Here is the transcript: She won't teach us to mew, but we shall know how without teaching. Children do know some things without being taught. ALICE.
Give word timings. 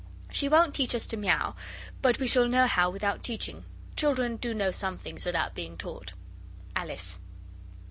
She 0.31 0.49
won't 0.49 0.73
teach 0.73 0.95
us 0.95 1.05
to 1.05 1.15
mew, 1.15 1.53
but 2.01 2.17
we 2.19 2.25
shall 2.25 2.47
know 2.47 2.65
how 2.65 2.89
without 2.89 3.21
teaching. 3.23 3.65
Children 3.95 4.37
do 4.37 4.51
know 4.51 4.71
some 4.71 4.97
things 4.97 5.25
without 5.25 5.53
being 5.53 5.77
taught. 5.77 6.13
ALICE. 6.75 7.19